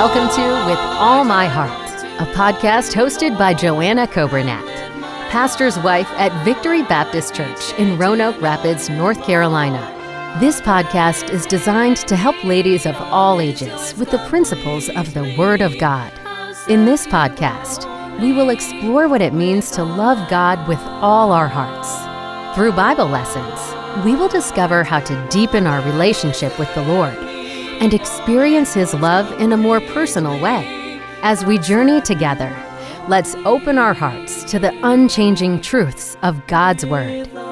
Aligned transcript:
welcome 0.00 0.34
to 0.34 0.66
With 0.66 0.78
All 0.98 1.24
My 1.24 1.46
Heart, 1.46 2.04
a 2.26 2.32
podcast 2.32 2.94
hosted 2.94 3.36
by 3.36 3.52
Joanna 3.52 4.06
Coburnett, 4.06 4.64
pastor's 5.28 5.78
wife 5.80 6.08
at 6.12 6.32
Victory 6.42 6.82
Baptist 6.84 7.34
Church 7.34 7.74
in 7.74 7.98
Roanoke 7.98 8.40
Rapids, 8.40 8.88
North 8.88 9.22
Carolina. 9.22 9.78
This 10.40 10.62
podcast 10.62 11.28
is 11.28 11.44
designed 11.44 11.98
to 11.98 12.16
help 12.16 12.42
ladies 12.44 12.86
of 12.86 12.96
all 12.96 13.42
ages 13.42 13.94
with 13.98 14.10
the 14.10 14.26
principles 14.30 14.88
of 14.88 15.12
the 15.12 15.34
Word 15.36 15.60
of 15.60 15.78
God. 15.78 16.10
In 16.66 16.86
this 16.86 17.06
podcast, 17.06 17.84
we 18.22 18.32
will 18.32 18.48
explore 18.48 19.06
what 19.06 19.20
it 19.20 19.34
means 19.34 19.70
to 19.72 19.84
love 19.84 20.30
God 20.30 20.66
with 20.66 20.80
all 20.80 21.30
our 21.30 21.46
hearts. 21.46 22.56
Through 22.56 22.72
Bible 22.72 23.08
lessons, 23.08 24.02
we 24.02 24.14
will 24.14 24.28
discover 24.28 24.82
how 24.82 25.00
to 25.00 25.28
deepen 25.28 25.66
our 25.66 25.82
relationship 25.82 26.58
with 26.58 26.74
the 26.74 26.84
Lord 26.84 27.29
and 27.80 27.92
experience 27.92 28.72
His 28.72 28.94
love 28.94 29.32
in 29.40 29.52
a 29.52 29.56
more 29.56 29.80
personal 29.80 30.40
way. 30.40 31.00
As 31.22 31.44
we 31.44 31.58
journey 31.58 32.00
together, 32.00 32.54
let's 33.08 33.34
open 33.44 33.78
our 33.78 33.94
hearts 33.94 34.44
to 34.44 34.58
the 34.58 34.72
unchanging 34.86 35.60
truths 35.60 36.16
of 36.22 36.46
God's 36.46 36.86
Word. 36.86 37.49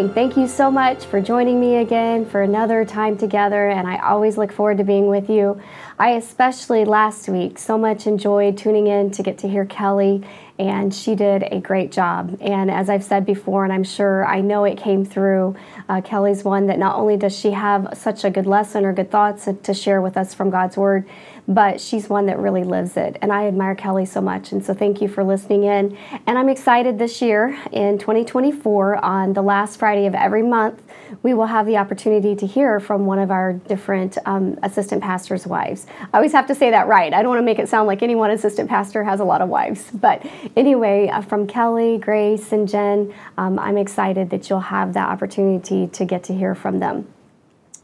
Morning. 0.00 0.14
Thank 0.14 0.38
you 0.38 0.48
so 0.48 0.70
much 0.70 1.04
for 1.04 1.20
joining 1.20 1.60
me 1.60 1.76
again 1.76 2.24
for 2.24 2.40
another 2.40 2.86
time 2.86 3.18
together, 3.18 3.68
and 3.68 3.86
I 3.86 3.98
always 3.98 4.38
look 4.38 4.50
forward 4.50 4.78
to 4.78 4.84
being 4.84 5.08
with 5.08 5.28
you. 5.28 5.60
I 5.98 6.12
especially 6.12 6.86
last 6.86 7.28
week 7.28 7.58
so 7.58 7.76
much 7.76 8.06
enjoyed 8.06 8.56
tuning 8.56 8.86
in 8.86 9.10
to 9.10 9.22
get 9.22 9.36
to 9.40 9.48
hear 9.48 9.66
Kelly 9.66 10.22
and 10.60 10.94
she 10.94 11.14
did 11.14 11.42
a 11.50 11.58
great 11.58 11.90
job. 11.90 12.36
And 12.38 12.70
as 12.70 12.90
I've 12.90 13.02
said 13.02 13.24
before, 13.24 13.64
and 13.64 13.72
I'm 13.72 13.82
sure 13.82 14.26
I 14.26 14.42
know 14.42 14.64
it 14.64 14.76
came 14.76 15.06
through, 15.06 15.56
uh, 15.88 16.02
Kelly's 16.02 16.44
one 16.44 16.66
that 16.66 16.78
not 16.78 16.96
only 16.96 17.16
does 17.16 17.34
she 17.34 17.52
have 17.52 17.94
such 17.96 18.24
a 18.24 18.30
good 18.30 18.44
lesson 18.44 18.84
or 18.84 18.92
good 18.92 19.10
thoughts 19.10 19.48
to 19.62 19.72
share 19.72 20.02
with 20.02 20.18
us 20.18 20.34
from 20.34 20.50
God's 20.50 20.76
Word, 20.76 21.08
but 21.50 21.80
she's 21.80 22.08
one 22.08 22.26
that 22.26 22.38
really 22.38 22.62
lives 22.62 22.96
it. 22.96 23.18
And 23.20 23.32
I 23.32 23.48
admire 23.48 23.74
Kelly 23.74 24.06
so 24.06 24.20
much. 24.20 24.52
And 24.52 24.64
so 24.64 24.72
thank 24.72 25.02
you 25.02 25.08
for 25.08 25.24
listening 25.24 25.64
in. 25.64 25.98
And 26.24 26.38
I'm 26.38 26.48
excited 26.48 26.96
this 26.96 27.20
year 27.20 27.58
in 27.72 27.98
2024 27.98 29.04
on 29.04 29.32
the 29.32 29.42
last 29.42 29.76
Friday 29.76 30.06
of 30.06 30.14
every 30.14 30.44
month, 30.44 30.80
we 31.24 31.34
will 31.34 31.46
have 31.46 31.66
the 31.66 31.76
opportunity 31.76 32.36
to 32.36 32.46
hear 32.46 32.78
from 32.78 33.04
one 33.04 33.18
of 33.18 33.32
our 33.32 33.52
different 33.52 34.16
um, 34.26 34.60
assistant 34.62 35.02
pastors' 35.02 35.44
wives. 35.44 35.86
I 36.00 36.16
always 36.18 36.32
have 36.32 36.46
to 36.46 36.54
say 36.54 36.70
that 36.70 36.86
right. 36.86 37.12
I 37.12 37.20
don't 37.20 37.30
want 37.30 37.40
to 37.40 37.44
make 37.46 37.58
it 37.58 37.68
sound 37.68 37.88
like 37.88 38.04
any 38.04 38.14
one 38.14 38.30
assistant 38.30 38.70
pastor 38.70 39.02
has 39.02 39.18
a 39.18 39.24
lot 39.24 39.42
of 39.42 39.48
wives. 39.48 39.90
But 39.92 40.24
anyway, 40.56 41.08
uh, 41.08 41.20
from 41.20 41.48
Kelly, 41.48 41.98
Grace, 41.98 42.52
and 42.52 42.68
Jen, 42.68 43.12
um, 43.36 43.58
I'm 43.58 43.76
excited 43.76 44.30
that 44.30 44.48
you'll 44.48 44.60
have 44.60 44.94
that 44.94 45.08
opportunity 45.08 45.88
to 45.88 46.04
get 46.04 46.22
to 46.24 46.34
hear 46.34 46.54
from 46.54 46.78
them. 46.78 47.08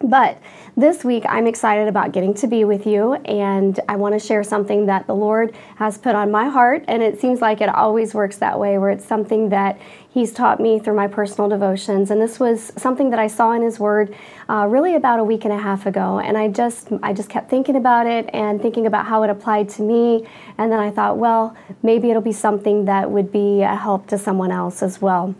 But 0.00 0.38
this 0.76 1.04
week, 1.04 1.24
I'm 1.26 1.46
excited 1.46 1.88
about 1.88 2.12
getting 2.12 2.34
to 2.34 2.46
be 2.46 2.64
with 2.64 2.86
you, 2.86 3.14
and 3.14 3.80
I 3.88 3.96
want 3.96 4.12
to 4.12 4.18
share 4.18 4.44
something 4.44 4.84
that 4.86 5.06
the 5.06 5.14
Lord 5.14 5.56
has 5.76 5.96
put 5.96 6.14
on 6.14 6.30
my 6.30 6.50
heart. 6.50 6.84
And 6.86 7.02
it 7.02 7.18
seems 7.18 7.40
like 7.40 7.62
it 7.62 7.70
always 7.70 8.12
works 8.12 8.36
that 8.38 8.60
way, 8.60 8.76
where 8.76 8.90
it's 8.90 9.06
something 9.06 9.48
that 9.48 9.78
He's 10.10 10.32
taught 10.32 10.60
me 10.60 10.78
through 10.78 10.96
my 10.96 11.08
personal 11.08 11.48
devotions. 11.48 12.10
And 12.10 12.20
this 12.20 12.38
was 12.38 12.72
something 12.76 13.08
that 13.10 13.18
I 13.18 13.26
saw 13.26 13.52
in 13.52 13.62
His 13.62 13.80
Word 13.80 14.14
uh, 14.50 14.66
really 14.68 14.94
about 14.94 15.18
a 15.18 15.24
week 15.24 15.44
and 15.44 15.52
a 15.52 15.58
half 15.58 15.86
ago. 15.86 16.18
And 16.18 16.36
I 16.36 16.48
just, 16.48 16.88
I 17.02 17.14
just 17.14 17.30
kept 17.30 17.48
thinking 17.48 17.76
about 17.76 18.06
it 18.06 18.28
and 18.34 18.60
thinking 18.60 18.86
about 18.86 19.06
how 19.06 19.22
it 19.22 19.30
applied 19.30 19.70
to 19.70 19.82
me. 19.82 20.26
And 20.58 20.70
then 20.70 20.78
I 20.78 20.90
thought, 20.90 21.16
well, 21.16 21.56
maybe 21.82 22.10
it'll 22.10 22.20
be 22.20 22.32
something 22.32 22.84
that 22.84 23.10
would 23.10 23.32
be 23.32 23.62
a 23.62 23.74
help 23.74 24.06
to 24.08 24.18
someone 24.18 24.52
else 24.52 24.82
as 24.82 25.00
well 25.00 25.34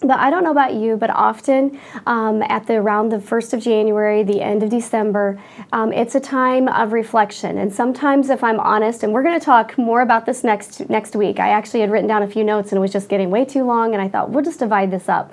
but 0.00 0.18
I 0.18 0.30
don't 0.30 0.44
know 0.44 0.50
about 0.50 0.74
you, 0.74 0.96
but 0.96 1.10
often 1.10 1.80
um, 2.06 2.42
at 2.42 2.66
the 2.66 2.74
around 2.74 3.10
the 3.10 3.20
first 3.20 3.54
of 3.54 3.60
January, 3.60 4.22
the 4.22 4.42
end 4.42 4.62
of 4.62 4.70
December, 4.70 5.42
um, 5.72 5.92
it's 5.92 6.14
a 6.14 6.20
time 6.20 6.68
of 6.68 6.92
reflection. 6.92 7.58
And 7.58 7.72
sometimes, 7.72 8.30
if 8.30 8.44
I'm 8.44 8.60
honest, 8.60 9.02
and 9.02 9.12
we're 9.12 9.22
going 9.22 9.38
to 9.38 9.44
talk 9.44 9.78
more 9.78 10.02
about 10.02 10.26
this 10.26 10.44
next 10.44 10.88
next 10.90 11.16
week. 11.16 11.40
I 11.40 11.48
actually 11.48 11.80
had 11.80 11.90
written 11.90 12.08
down 12.08 12.22
a 12.22 12.28
few 12.28 12.44
notes, 12.44 12.72
and 12.72 12.78
it 12.78 12.80
was 12.80 12.92
just 12.92 13.08
getting 13.08 13.30
way 13.30 13.44
too 13.44 13.64
long, 13.64 13.94
and 13.94 14.02
I 14.02 14.08
thought 14.08 14.30
we'll 14.30 14.44
just 14.44 14.58
divide 14.58 14.90
this 14.90 15.08
up. 15.08 15.32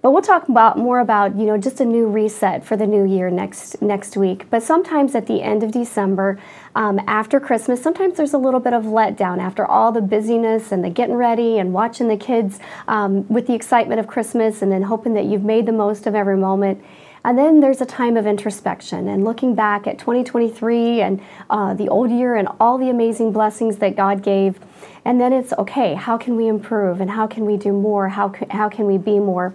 But 0.00 0.12
we'll 0.12 0.22
talk 0.22 0.48
about 0.48 0.78
more 0.78 1.00
about 1.00 1.36
you 1.36 1.44
know 1.46 1.58
just 1.58 1.80
a 1.80 1.84
new 1.84 2.06
reset 2.06 2.64
for 2.64 2.76
the 2.76 2.86
new 2.86 3.04
year 3.04 3.30
next 3.30 3.82
next 3.82 4.16
week. 4.16 4.48
But 4.50 4.62
sometimes 4.62 5.14
at 5.14 5.26
the 5.26 5.42
end 5.42 5.62
of 5.62 5.72
December, 5.72 6.38
um, 6.78 7.00
after 7.08 7.40
Christmas, 7.40 7.82
sometimes 7.82 8.16
there's 8.16 8.34
a 8.34 8.38
little 8.38 8.60
bit 8.60 8.72
of 8.72 8.84
letdown 8.84 9.40
after 9.40 9.66
all 9.66 9.90
the 9.90 10.00
busyness 10.00 10.70
and 10.70 10.84
the 10.84 10.88
getting 10.88 11.16
ready 11.16 11.58
and 11.58 11.72
watching 11.72 12.06
the 12.06 12.16
kids 12.16 12.60
um, 12.86 13.26
with 13.26 13.48
the 13.48 13.52
excitement 13.52 13.98
of 13.98 14.06
Christmas, 14.06 14.62
and 14.62 14.70
then 14.70 14.82
hoping 14.82 15.14
that 15.14 15.24
you've 15.24 15.42
made 15.42 15.66
the 15.66 15.72
most 15.72 16.06
of 16.06 16.14
every 16.14 16.36
moment. 16.36 16.80
And 17.24 17.36
then 17.36 17.58
there's 17.58 17.80
a 17.80 17.84
time 17.84 18.16
of 18.16 18.28
introspection 18.28 19.08
and 19.08 19.24
looking 19.24 19.56
back 19.56 19.88
at 19.88 19.98
2023 19.98 21.00
and 21.00 21.20
uh, 21.50 21.74
the 21.74 21.88
old 21.88 22.12
year 22.12 22.36
and 22.36 22.46
all 22.60 22.78
the 22.78 22.90
amazing 22.90 23.32
blessings 23.32 23.78
that 23.78 23.96
God 23.96 24.22
gave. 24.22 24.60
And 25.04 25.20
then 25.20 25.32
it's 25.32 25.52
okay, 25.54 25.94
how 25.94 26.16
can 26.16 26.36
we 26.36 26.46
improve 26.46 27.00
and 27.00 27.10
how 27.10 27.26
can 27.26 27.44
we 27.44 27.56
do 27.56 27.72
more? 27.72 28.10
How, 28.10 28.32
how 28.50 28.68
can 28.68 28.86
we 28.86 28.98
be 28.98 29.18
more? 29.18 29.52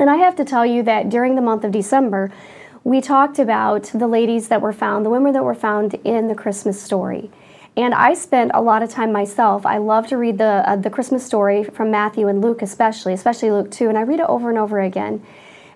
And 0.00 0.10
I 0.10 0.16
have 0.16 0.34
to 0.34 0.44
tell 0.44 0.66
you 0.66 0.82
that 0.82 1.10
during 1.10 1.36
the 1.36 1.42
month 1.42 1.62
of 1.62 1.70
December, 1.70 2.32
we 2.84 3.00
talked 3.00 3.38
about 3.38 3.84
the 3.94 4.06
ladies 4.06 4.48
that 4.48 4.60
were 4.60 4.72
found, 4.72 5.06
the 5.06 5.10
women 5.10 5.32
that 5.32 5.42
were 5.42 5.54
found 5.54 5.94
in 6.04 6.28
the 6.28 6.34
Christmas 6.34 6.80
story. 6.80 7.30
And 7.76 7.94
I 7.94 8.14
spent 8.14 8.52
a 8.54 8.60
lot 8.60 8.82
of 8.82 8.90
time 8.90 9.10
myself. 9.10 9.66
I 9.66 9.78
love 9.78 10.06
to 10.08 10.16
read 10.16 10.38
the 10.38 10.62
uh, 10.68 10.76
the 10.76 10.90
Christmas 10.90 11.26
story 11.26 11.64
from 11.64 11.90
Matthew 11.90 12.28
and 12.28 12.40
Luke, 12.40 12.62
especially, 12.62 13.14
especially 13.14 13.50
Luke 13.50 13.70
2, 13.70 13.88
and 13.88 13.98
I 13.98 14.02
read 14.02 14.20
it 14.20 14.26
over 14.28 14.50
and 14.50 14.58
over 14.58 14.80
again. 14.80 15.24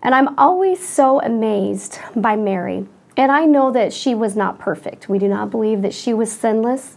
And 0.02 0.14
I'm 0.14 0.38
always 0.38 0.86
so 0.86 1.20
amazed 1.22 1.98
by 2.14 2.36
Mary. 2.36 2.86
And 3.16 3.32
I 3.32 3.46
know 3.46 3.72
that 3.72 3.92
she 3.92 4.14
was 4.14 4.36
not 4.36 4.60
perfect. 4.60 5.08
We 5.08 5.18
do 5.18 5.26
not 5.26 5.50
believe 5.50 5.82
that 5.82 5.92
she 5.92 6.14
was 6.14 6.30
sinless. 6.30 6.96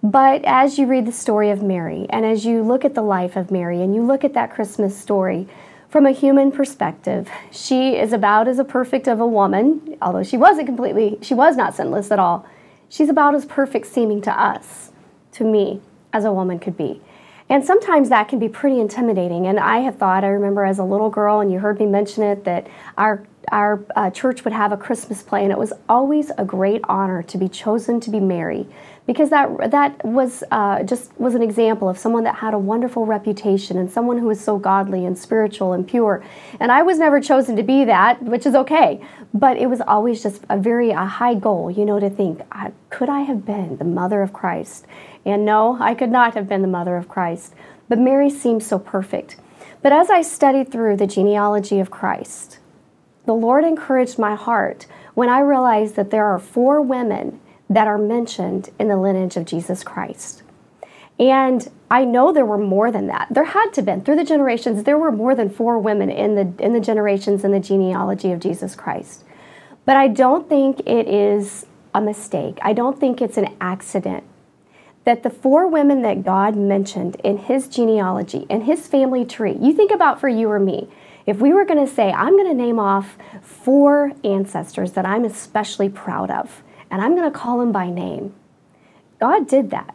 But 0.00 0.44
as 0.44 0.78
you 0.78 0.86
read 0.86 1.06
the 1.06 1.12
story 1.12 1.50
of 1.50 1.62
Mary, 1.62 2.06
and 2.10 2.24
as 2.24 2.46
you 2.46 2.62
look 2.62 2.84
at 2.84 2.94
the 2.94 3.02
life 3.02 3.34
of 3.34 3.50
Mary, 3.50 3.82
and 3.82 3.92
you 3.92 4.02
look 4.02 4.22
at 4.22 4.34
that 4.34 4.52
Christmas 4.52 4.96
story, 4.96 5.48
from 5.88 6.06
a 6.06 6.10
human 6.10 6.50
perspective, 6.50 7.30
she 7.50 7.96
is 7.96 8.12
about 8.12 8.48
as 8.48 8.58
a 8.58 8.64
perfect 8.64 9.06
of 9.06 9.20
a 9.20 9.26
woman, 9.26 9.96
although 10.02 10.22
she 10.22 10.36
wasn't 10.36 10.66
completely, 10.66 11.18
she 11.22 11.34
was 11.34 11.56
not 11.56 11.74
sinless 11.74 12.10
at 12.10 12.18
all. 12.18 12.46
She's 12.88 13.08
about 13.08 13.34
as 13.34 13.44
perfect 13.44 13.86
seeming 13.86 14.20
to 14.22 14.40
us, 14.40 14.92
to 15.32 15.44
me, 15.44 15.80
as 16.12 16.24
a 16.24 16.32
woman 16.32 16.58
could 16.58 16.76
be. 16.76 17.00
And 17.48 17.64
sometimes 17.64 18.08
that 18.08 18.28
can 18.28 18.38
be 18.40 18.48
pretty 18.48 18.80
intimidating. 18.80 19.46
And 19.46 19.60
I 19.60 19.78
have 19.78 19.96
thought, 19.96 20.24
I 20.24 20.28
remember 20.28 20.64
as 20.64 20.78
a 20.80 20.84
little 20.84 21.10
girl, 21.10 21.40
and 21.40 21.52
you 21.52 21.60
heard 21.60 21.78
me 21.78 21.86
mention 21.86 22.22
it, 22.22 22.44
that 22.44 22.66
our 22.98 23.24
our 23.52 23.84
uh, 23.94 24.10
church 24.10 24.42
would 24.42 24.52
have 24.52 24.72
a 24.72 24.76
Christmas 24.76 25.22
play, 25.22 25.44
and 25.44 25.52
it 25.52 25.58
was 25.58 25.72
always 25.88 26.32
a 26.36 26.44
great 26.44 26.80
honor 26.88 27.22
to 27.22 27.38
be 27.38 27.48
chosen 27.48 28.00
to 28.00 28.10
be 28.10 28.18
Mary, 28.18 28.66
because 29.06 29.30
that 29.30 29.70
that 29.70 30.04
was 30.04 30.42
uh, 30.50 30.82
just 30.82 31.12
was 31.20 31.36
an 31.36 31.42
example 31.42 31.88
of 31.88 31.96
someone 31.96 32.24
that 32.24 32.34
had 32.34 32.54
a 32.54 32.58
wonderful 32.58 33.06
reputation 33.06 33.78
and 33.78 33.88
someone 33.88 34.18
who 34.18 34.26
was 34.26 34.40
so 34.40 34.58
godly 34.58 35.06
and 35.06 35.16
spiritual 35.16 35.72
and 35.72 35.86
pure. 35.86 36.24
And 36.58 36.72
I 36.72 36.82
was 36.82 36.98
never 36.98 37.20
chosen 37.20 37.54
to 37.54 37.62
be 37.62 37.84
that, 37.84 38.20
which 38.20 38.46
is 38.46 38.56
okay. 38.56 39.00
But 39.32 39.56
it 39.56 39.66
was 39.66 39.80
always 39.80 40.24
just 40.24 40.42
a 40.48 40.58
very 40.58 40.90
a 40.90 41.06
high 41.06 41.34
goal, 41.34 41.70
you 41.70 41.84
know, 41.84 42.00
to 42.00 42.10
think, 42.10 42.40
could 42.90 43.08
I 43.08 43.20
have 43.20 43.46
been 43.46 43.76
the 43.76 43.84
mother 43.84 44.22
of 44.22 44.32
Christ? 44.32 44.86
And 45.26 45.44
no, 45.44 45.76
I 45.80 45.94
could 45.94 46.10
not 46.10 46.34
have 46.34 46.48
been 46.48 46.62
the 46.62 46.68
mother 46.68 46.96
of 46.96 47.08
Christ. 47.08 47.52
But 47.88 47.98
Mary 47.98 48.30
seemed 48.30 48.62
so 48.62 48.78
perfect. 48.78 49.36
But 49.82 49.92
as 49.92 50.08
I 50.08 50.22
studied 50.22 50.70
through 50.70 50.96
the 50.96 51.06
genealogy 51.06 51.80
of 51.80 51.90
Christ, 51.90 52.58
the 53.26 53.34
Lord 53.34 53.64
encouraged 53.64 54.18
my 54.18 54.36
heart 54.36 54.86
when 55.14 55.28
I 55.28 55.40
realized 55.40 55.96
that 55.96 56.10
there 56.10 56.26
are 56.26 56.38
four 56.38 56.80
women 56.80 57.40
that 57.68 57.88
are 57.88 57.98
mentioned 57.98 58.70
in 58.78 58.86
the 58.86 58.96
lineage 58.96 59.36
of 59.36 59.44
Jesus 59.44 59.82
Christ. 59.82 60.44
And 61.18 61.68
I 61.90 62.04
know 62.04 62.32
there 62.32 62.46
were 62.46 62.58
more 62.58 62.92
than 62.92 63.08
that. 63.08 63.28
There 63.30 63.44
had 63.44 63.70
to 63.72 63.80
have 63.80 63.86
been 63.86 64.02
through 64.02 64.16
the 64.16 64.24
generations. 64.24 64.84
There 64.84 64.98
were 64.98 65.10
more 65.10 65.34
than 65.34 65.50
four 65.50 65.78
women 65.78 66.10
in 66.10 66.34
the 66.34 66.64
in 66.64 66.72
the 66.72 66.80
generations 66.80 67.42
in 67.42 67.52
the 67.52 67.60
genealogy 67.60 68.30
of 68.32 68.38
Jesus 68.38 68.76
Christ. 68.76 69.24
But 69.84 69.96
I 69.96 70.08
don't 70.08 70.48
think 70.48 70.80
it 70.80 71.08
is 71.08 71.66
a 71.94 72.00
mistake. 72.00 72.58
I 72.62 72.74
don't 72.74 73.00
think 73.00 73.22
it's 73.22 73.38
an 73.38 73.56
accident 73.60 74.24
that 75.06 75.22
the 75.22 75.30
four 75.30 75.68
women 75.68 76.02
that 76.02 76.24
God 76.24 76.56
mentioned 76.56 77.14
in 77.22 77.38
his 77.38 77.68
genealogy 77.68 78.44
in 78.50 78.62
his 78.62 78.88
family 78.88 79.24
tree. 79.24 79.56
You 79.60 79.72
think 79.72 79.92
about 79.92 80.20
for 80.20 80.28
you 80.28 80.50
or 80.50 80.58
me. 80.58 80.88
If 81.26 81.38
we 81.40 81.54
were 81.54 81.64
going 81.64 81.84
to 81.84 81.92
say, 81.92 82.10
I'm 82.12 82.36
going 82.36 82.48
to 82.48 82.62
name 82.62 82.80
off 82.80 83.16
four 83.40 84.12
ancestors 84.24 84.92
that 84.92 85.06
I'm 85.06 85.24
especially 85.24 85.88
proud 85.88 86.30
of, 86.30 86.62
and 86.90 87.00
I'm 87.00 87.14
going 87.14 87.30
to 87.30 87.36
call 87.36 87.58
them 87.58 87.70
by 87.70 87.88
name, 87.88 88.34
God 89.20 89.46
did 89.46 89.70
that 89.70 89.94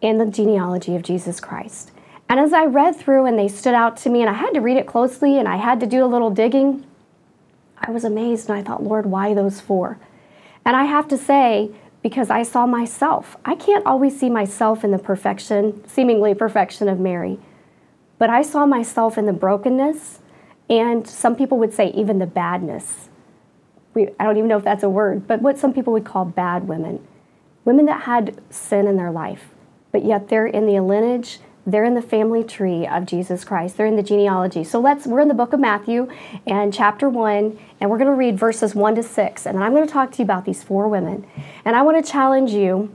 in 0.00 0.18
the 0.18 0.26
genealogy 0.26 0.94
of 0.94 1.02
Jesus 1.02 1.40
Christ. 1.40 1.90
And 2.28 2.38
as 2.38 2.52
I 2.52 2.64
read 2.64 2.94
through 2.94 3.26
and 3.26 3.36
they 3.36 3.48
stood 3.48 3.74
out 3.74 3.96
to 3.98 4.10
me, 4.10 4.20
and 4.20 4.30
I 4.30 4.34
had 4.34 4.54
to 4.54 4.60
read 4.60 4.76
it 4.76 4.86
closely 4.86 5.36
and 5.36 5.48
I 5.48 5.56
had 5.56 5.80
to 5.80 5.86
do 5.86 6.04
a 6.04 6.06
little 6.06 6.30
digging, 6.30 6.86
I 7.76 7.90
was 7.90 8.04
amazed 8.04 8.48
and 8.48 8.58
I 8.58 8.62
thought, 8.62 8.84
Lord, 8.84 9.06
why 9.06 9.34
those 9.34 9.60
four? 9.60 9.98
And 10.64 10.76
I 10.76 10.84
have 10.84 11.08
to 11.08 11.18
say, 11.18 11.70
because 12.06 12.30
I 12.30 12.44
saw 12.44 12.66
myself. 12.66 13.36
I 13.44 13.56
can't 13.56 13.84
always 13.84 14.16
see 14.16 14.30
myself 14.30 14.84
in 14.84 14.92
the 14.92 14.98
perfection, 14.98 15.82
seemingly 15.88 16.34
perfection 16.34 16.88
of 16.88 17.00
Mary. 17.00 17.40
But 18.16 18.30
I 18.30 18.42
saw 18.42 18.64
myself 18.64 19.18
in 19.18 19.26
the 19.26 19.32
brokenness 19.32 20.20
and 20.70 21.04
some 21.04 21.34
people 21.34 21.58
would 21.58 21.74
say 21.74 21.88
even 21.96 22.20
the 22.20 22.26
badness. 22.26 23.08
We, 23.94 24.10
I 24.20 24.24
don't 24.24 24.36
even 24.36 24.48
know 24.48 24.56
if 24.56 24.62
that's 24.62 24.84
a 24.84 24.88
word, 24.88 25.26
but 25.26 25.42
what 25.42 25.58
some 25.58 25.72
people 25.72 25.92
would 25.94 26.04
call 26.04 26.24
bad 26.24 26.68
women. 26.68 27.04
Women 27.64 27.86
that 27.86 28.02
had 28.02 28.40
sin 28.50 28.86
in 28.86 28.96
their 28.96 29.10
life, 29.10 29.48
but 29.90 30.04
yet 30.04 30.28
they're 30.28 30.46
in 30.46 30.66
the 30.66 30.78
lineage, 30.78 31.40
they're 31.66 31.84
in 31.84 31.94
the 31.94 32.02
family 32.02 32.44
tree 32.44 32.86
of 32.86 33.06
Jesus 33.06 33.44
Christ. 33.44 33.76
They're 33.76 33.86
in 33.86 33.96
the 33.96 34.02
genealogy. 34.02 34.62
So 34.62 34.78
let's 34.78 35.04
we're 35.06 35.20
in 35.20 35.28
the 35.28 35.34
book 35.34 35.52
of 35.52 35.58
Matthew 35.58 36.08
and 36.46 36.72
chapter 36.72 37.08
1 37.08 37.58
and 37.80 37.90
we're 37.90 37.98
going 37.98 38.10
to 38.10 38.16
read 38.16 38.38
verses 38.38 38.74
1 38.74 38.94
to 38.94 39.02
6 39.02 39.46
and 39.46 39.58
I'm 39.58 39.72
going 39.72 39.86
to 39.86 39.92
talk 39.92 40.12
to 40.12 40.18
you 40.18 40.24
about 40.24 40.44
these 40.44 40.62
four 40.62 40.88
women. 40.88 41.26
And 41.64 41.74
I 41.74 41.82
want 41.82 42.02
to 42.02 42.10
challenge 42.10 42.52
you 42.52 42.94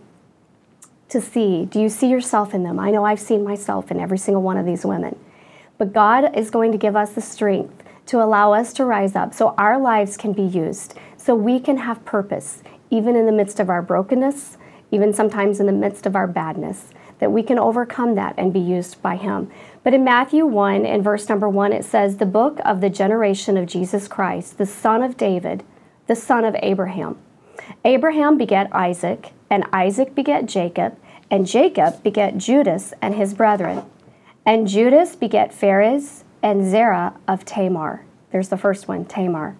to 1.09 1.19
see, 1.19 1.65
do 1.65 1.81
you 1.81 1.89
see 1.89 2.09
yourself 2.09 2.53
in 2.53 2.63
them? 2.63 2.79
I 2.79 2.91
know 2.91 3.03
I've 3.03 3.19
seen 3.19 3.43
myself 3.43 3.91
in 3.91 3.99
every 3.99 4.17
single 4.17 4.41
one 4.41 4.57
of 4.57 4.65
these 4.65 4.85
women. 4.85 5.19
But 5.77 5.91
God 5.91 6.37
is 6.37 6.49
going 6.49 6.71
to 6.71 6.77
give 6.77 6.95
us 6.95 7.11
the 7.11 7.21
strength 7.21 7.83
to 8.05 8.21
allow 8.21 8.53
us 8.53 8.71
to 8.73 8.85
rise 8.85 9.15
up 9.15 9.33
so 9.33 9.53
our 9.57 9.77
lives 9.77 10.15
can 10.15 10.31
be 10.31 10.43
used, 10.43 10.93
so 11.17 11.35
we 11.35 11.59
can 11.59 11.77
have 11.77 12.05
purpose, 12.05 12.63
even 12.89 13.17
in 13.17 13.25
the 13.25 13.31
midst 13.31 13.59
of 13.59 13.69
our 13.69 13.81
brokenness, 13.81 14.57
even 14.91 15.13
sometimes 15.13 15.59
in 15.59 15.65
the 15.65 15.71
midst 15.71 16.05
of 16.05 16.15
our 16.15 16.27
badness, 16.27 16.89
that 17.21 17.31
we 17.31 17.43
can 17.43 17.57
overcome 17.57 18.15
that 18.15 18.33
and 18.37 18.51
be 18.51 18.59
used 18.59 19.01
by 19.01 19.15
Him. 19.15 19.49
But 19.83 19.93
in 19.93 20.03
Matthew 20.03 20.45
1, 20.45 20.85
in 20.85 21.01
verse 21.01 21.29
number 21.29 21.47
1, 21.47 21.71
it 21.71 21.85
says, 21.85 22.17
The 22.17 22.25
book 22.25 22.59
of 22.65 22.81
the 22.81 22.89
generation 22.89 23.55
of 23.55 23.67
Jesus 23.67 24.09
Christ, 24.09 24.57
the 24.57 24.65
son 24.65 25.01
of 25.01 25.15
David, 25.15 25.63
the 26.07 26.15
son 26.15 26.43
of 26.43 26.55
Abraham. 26.61 27.17
Abraham 27.85 28.37
begat 28.37 28.73
Isaac, 28.73 29.31
and 29.49 29.65
Isaac 29.71 30.15
begat 30.15 30.47
Jacob, 30.47 30.97
and 31.29 31.47
Jacob 31.47 32.03
begat 32.03 32.37
Judas 32.37 32.93
and 33.01 33.15
his 33.15 33.33
brethren. 33.33 33.85
And 34.45 34.67
Judas 34.67 35.15
begat 35.15 35.53
Phares 35.53 36.23
and 36.41 36.69
Zerah 36.69 37.13
of 37.27 37.45
Tamar. 37.45 38.03
There's 38.31 38.49
the 38.49 38.57
first 38.57 38.87
one, 38.87 39.05
Tamar. 39.05 39.55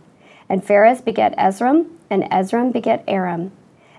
And 0.50 0.66
Phares 0.66 1.00
begat 1.02 1.38
Esrom, 1.38 1.92
and 2.10 2.24
Esrom 2.24 2.74
begat 2.74 3.04
Aram. 3.08 3.52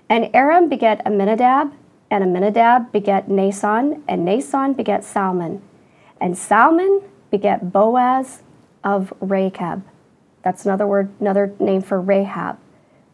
And 0.09 0.29
Aram 0.33 0.67
begat 0.67 1.01
Amminadab, 1.05 1.71
and 2.13 2.23
Amminadab 2.23 2.91
begat 2.91 3.27
Naasson, 3.27 4.03
and 4.07 4.27
Naasson 4.27 4.77
begat 4.77 5.03
Salmon. 5.03 5.63
And 6.21 6.37
Salmon 6.37 7.01
begat 7.31 7.73
Boaz 7.73 8.43
of 8.83 9.11
Rachab. 9.19 9.81
That's 10.43 10.63
another 10.63 10.85
word, 10.85 11.09
another 11.19 11.55
name 11.59 11.81
for 11.81 11.99
Rahab 11.99 12.59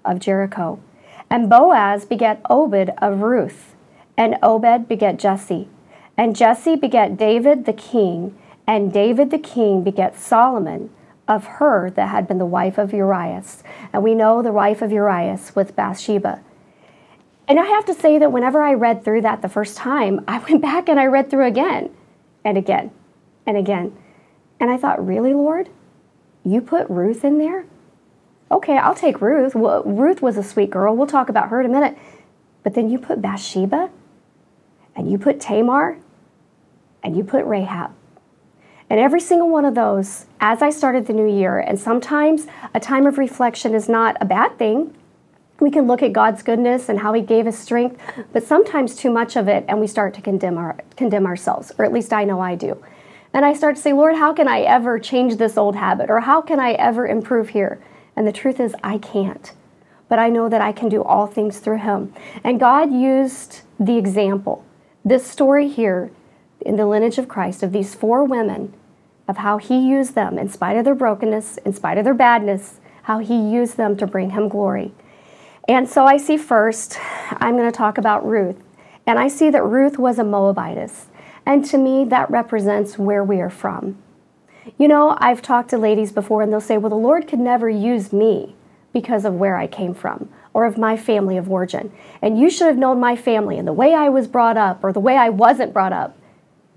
of 0.04 0.20
Jericho. 0.20 0.82
And 1.30 1.50
Boaz 1.50 2.04
begat 2.04 2.42
Obed 2.50 2.90
of 2.98 3.22
Ruth, 3.22 3.74
and 4.18 4.36
Obed 4.44 4.90
begat 4.90 5.18
Jesse. 5.18 5.70
And 6.18 6.36
Jesse 6.36 6.76
begat 6.76 7.16
David 7.16 7.64
the 7.64 7.72
king, 7.72 8.38
and 8.68 8.92
David 8.92 9.32
the 9.32 9.40
king 9.40 9.82
begat 9.82 10.20
Solomon 10.20 10.90
of 11.26 11.46
her 11.46 11.90
that 11.92 12.10
had 12.10 12.28
been 12.28 12.38
the 12.38 12.46
wife 12.46 12.78
of 12.78 12.92
Urias. 12.92 13.64
And 13.94 14.04
we 14.04 14.14
know 14.14 14.42
the 14.42 14.52
wife 14.52 14.82
of 14.82 14.92
Urias 14.92 15.56
was 15.56 15.72
Bathsheba. 15.72 16.44
And 17.50 17.60
I 17.60 17.66
have 17.66 17.86
to 17.86 17.96
say 17.96 18.20
that 18.20 18.32
whenever 18.32 18.62
I 18.62 18.76
read 18.76 19.04
through 19.04 19.22
that 19.22 19.42
the 19.42 19.50
first 19.50 19.76
time, 19.76 20.24
I 20.28 20.38
went 20.38 20.62
back 20.62 20.88
and 20.88 21.00
I 21.00 21.08
read 21.08 21.32
through 21.32 21.48
again 21.48 21.90
and 22.46 22.58
again 22.58 22.92
and 23.48 23.58
again. 23.58 23.98
And 24.60 24.70
I 24.70 24.78
thought, 24.78 25.06
really, 25.06 25.34
Lord? 25.34 25.70
You 26.46 26.62
put 26.62 26.88
Ruth 26.90 27.26
in 27.26 27.40
there? 27.40 27.66
Okay, 28.52 28.78
I'll 28.78 28.96
take 28.96 29.20
Ruth. 29.20 29.56
Well, 29.56 29.84
Ruth 29.84 30.22
was 30.22 30.38
a 30.38 30.44
sweet 30.44 30.70
girl. 30.70 30.96
We'll 30.96 31.08
talk 31.08 31.28
about 31.28 31.50
her 31.50 31.60
in 31.60 31.66
a 31.66 31.70
minute. 31.70 31.98
But 32.64 32.76
then 32.76 32.90
you 32.90 33.00
put 33.00 33.22
Bathsheba 33.22 33.90
and 34.96 35.12
you 35.12 35.18
put 35.18 35.40
Tamar 35.40 35.98
and 37.04 37.18
you 37.18 37.24
put 37.24 37.46
Rahab. 37.46 37.92
And 38.92 39.00
every 39.00 39.20
single 39.20 39.50
one 39.50 39.66
of 39.66 39.76
those, 39.76 40.26
as 40.40 40.62
I 40.62 40.70
started 40.70 41.08
the 41.08 41.14
new 41.14 41.28
year, 41.28 41.60
and 41.60 41.80
sometimes 41.80 42.48
a 42.74 42.80
time 42.80 43.06
of 43.06 43.18
reflection 43.18 43.74
is 43.74 43.88
not 43.88 44.18
a 44.20 44.26
bad 44.26 44.58
thing. 44.58 44.96
We 45.60 45.72
can 45.72 45.88
look 45.88 46.02
at 46.02 46.14
God's 46.14 46.42
goodness 46.42 46.90
and 46.90 47.00
how 47.00 47.14
He 47.14 47.22
gave 47.22 47.48
us 47.48 47.58
strength, 47.58 48.00
but 48.32 48.44
sometimes 48.44 48.96
too 48.96 49.10
much 49.10 49.36
of 49.36 49.48
it, 49.48 49.66
and 49.68 49.80
we 49.80 49.88
start 49.88 50.14
to 50.16 50.22
condemn, 50.22 50.58
our, 50.58 50.78
condemn 50.96 51.26
ourselves, 51.26 51.72
or 51.78 51.86
at 51.86 51.94
least 51.94 52.14
I 52.14 52.24
know 52.24 52.40
I 52.40 52.56
do. 52.56 52.84
And 53.34 53.46
I 53.46 53.54
start 53.54 53.76
to 53.76 53.82
say, 53.82 53.94
Lord, 53.94 54.16
how 54.16 54.34
can 54.34 54.48
I 54.48 54.62
ever 54.62 54.98
change 55.00 55.36
this 55.36 55.58
old 55.58 55.76
habit? 55.76 56.10
Or 56.10 56.22
how 56.22 56.42
can 56.42 56.60
I 56.60 56.72
ever 56.74 57.06
improve 57.06 57.50
here? 57.50 57.80
And 58.16 58.26
the 58.26 58.32
truth 58.32 58.60
is, 58.60 58.76
I 58.84 58.98
can't. 58.98 59.52
But 60.08 60.18
I 60.18 60.30
know 60.30 60.50
that 60.50 60.62
I 60.62 60.72
can 60.72 60.90
do 60.90 61.04
all 61.04 61.28
things 61.28 61.60
through 61.60 61.78
Him. 61.78 62.14
And 62.44 62.60
God 62.60 62.92
used 62.92 63.62
the 63.80 63.98
example, 63.98 64.66
this 65.06 65.26
story 65.26 65.68
here 65.68 66.12
in 66.62 66.76
the 66.76 66.86
lineage 66.86 67.18
of 67.18 67.28
Christ 67.28 67.64
of 67.64 67.72
these 67.72 67.96
four 67.96 68.24
women, 68.24 68.74
of 69.28 69.38
how 69.38 69.58
he 69.58 69.80
used 69.80 70.16
them 70.16 70.38
in 70.38 70.50
spite 70.50 70.76
of 70.76 70.86
their 70.86 70.96
brokenness, 70.96 71.58
in 71.60 71.74
spite 71.74 71.98
of 71.98 72.04
their 72.04 72.14
badness, 72.14 72.80
how 73.04 73.20
he 73.20 73.36
used 73.36 73.78
them 73.78 73.96
to 73.98 74.08
bring 74.08 74.32
him 74.32 74.50
glory. 74.50 74.92
And 75.70 75.88
so 75.88 76.04
I 76.04 76.18
see 76.18 76.36
first, 76.36 76.98
I'm 77.34 77.56
going 77.56 77.72
to 77.72 77.78
talk 77.78 78.00
about 78.00 78.26
Ruth. 78.26 78.58
And 79.06 79.20
I 79.20 79.28
see 79.28 79.52
that 79.52 79.64
Ruth 79.64 80.00
was 80.00 80.18
a 80.18 80.24
Moabitess. 80.24 81.06
And 81.46 81.64
to 81.66 81.78
me, 81.78 82.06
that 82.06 82.32
represents 82.32 82.98
where 82.98 83.24
we 83.24 83.40
are 83.40 83.52
from. 83.52 84.00
You 84.80 84.88
know, 84.88 85.16
I've 85.20 85.44
talked 85.44 85.70
to 85.70 85.78
ladies 85.78 86.12
before 86.12 86.42
and 86.42 86.52
they'll 86.52 86.60
say, 86.60 86.80
well, 86.80 86.90
the 86.90 86.96
Lord 86.96 87.28
could 87.28 87.40
never 87.40 87.70
use 87.70 88.12
me 88.12 88.56
because 88.94 89.26
of 89.26 89.36
where 89.36 89.58
I 89.58 89.68
came 89.68 89.94
from 89.94 90.30
or 90.56 90.66
of 90.66 90.80
my 90.80 90.98
family 90.98 91.38
of 91.38 91.52
origin. 91.52 91.92
And 92.20 92.40
you 92.40 92.50
should 92.50 92.66
have 92.66 92.78
known 92.78 93.00
my 93.00 93.16
family 93.16 93.60
and 93.60 93.68
the 93.68 93.74
way 93.74 93.94
I 93.94 94.10
was 94.10 94.28
brought 94.28 94.58
up 94.58 94.84
or 94.84 94.92
the 94.92 95.00
way 95.00 95.18
I 95.18 95.30
wasn't 95.30 95.72
brought 95.72 95.94
up 95.94 96.18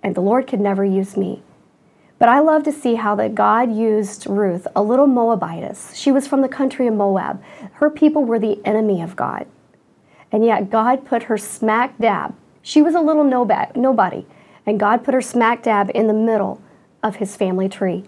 and 0.03 0.15
the 0.15 0.21
Lord 0.21 0.47
could 0.47 0.61
never 0.61 0.85
use 0.85 1.17
me. 1.17 1.43
But 2.23 2.29
I 2.29 2.39
love 2.39 2.63
to 2.63 2.73
see 2.73 2.95
how 2.95 3.17
that 3.17 3.35
God 3.35 3.75
used 3.75 4.29
Ruth, 4.29 4.69
a 4.77 4.83
little 4.85 5.09
Moabitess. 5.09 5.93
She 5.97 6.13
was 6.13 6.29
from 6.29 6.41
the 6.41 6.49
country 6.49 6.87
of 6.87 6.95
Moab. 6.95 7.43
Her 7.73 7.91
people 7.91 8.25
were 8.25 8.39
the 8.39 8.65
enemy 8.65 9.03
of 9.03 9.17
God. 9.17 9.45
And 10.31 10.45
yet 10.45 10.71
God 10.71 11.05
put 11.05 11.25
her 11.25 11.37
smack 11.37 11.99
dab. 11.99 12.37
She 12.63 12.81
was 12.81 12.95
a 12.95 13.01
little 13.01 13.25
nobody. 13.25 14.25
And 14.65 14.79
God 14.79 15.03
put 15.03 15.15
her 15.15 15.21
smack 15.21 15.65
dab 15.65 15.91
in 15.97 16.07
the 16.07 16.15
middle 16.15 16.63
of 17.03 17.17
his 17.17 17.35
family 17.35 17.69
tree. 17.69 18.05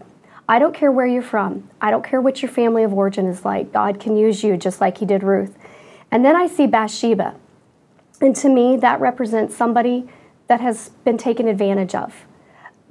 I 0.48 0.60
don't 0.60 0.76
care 0.76 0.92
where 0.92 1.08
you're 1.08 1.20
from. 1.20 1.68
I 1.80 1.90
don't 1.90 2.04
care 2.04 2.20
what 2.20 2.40
your 2.40 2.52
family 2.52 2.84
of 2.84 2.94
origin 2.94 3.26
is 3.26 3.44
like. 3.44 3.72
God 3.72 3.98
can 3.98 4.16
use 4.16 4.44
you 4.44 4.56
just 4.56 4.80
like 4.80 4.98
he 4.98 5.06
did 5.06 5.24
Ruth. 5.24 5.58
And 6.12 6.24
then 6.24 6.36
I 6.36 6.46
see 6.46 6.68
Bathsheba. 6.68 7.34
And 8.20 8.36
to 8.36 8.48
me, 8.48 8.76
that 8.76 9.00
represents 9.00 9.56
somebody 9.56 10.08
that 10.46 10.60
has 10.60 10.90
been 11.04 11.18
taken 11.18 11.48
advantage 11.48 11.96
of. 11.96 12.14